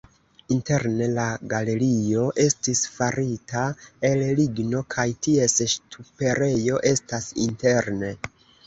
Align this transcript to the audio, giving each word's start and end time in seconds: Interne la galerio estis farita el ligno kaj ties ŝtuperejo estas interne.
Interne 0.53 1.09
la 1.17 1.25
galerio 1.51 2.23
estis 2.45 2.81
farita 2.95 3.67
el 4.11 4.25
ligno 4.41 4.85
kaj 4.97 5.07
ties 5.29 5.61
ŝtuperejo 5.77 6.83
estas 6.97 7.35
interne. 7.49 8.17